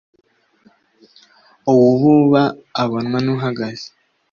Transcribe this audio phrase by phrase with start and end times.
[1.71, 2.43] uwububa
[2.81, 3.87] abonwa n'uhagaze